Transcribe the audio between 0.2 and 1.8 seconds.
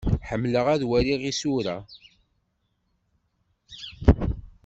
Ḥemmleɣ ad waliɣ isura.